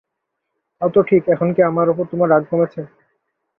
তাও 0.81 0.89
তো 0.95 1.01
ঠিক 1.09 1.23
এখন 1.33 1.49
কি 1.55 1.61
আমার 1.63 1.87
উপর 1.89 2.05
তোমার 2.11 2.27
রাগ 2.29 2.43
কমেছে? 2.49 2.81